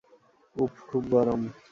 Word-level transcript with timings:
উপর 0.55 0.79
খুব 0.89 1.03
গরম। 1.13 1.41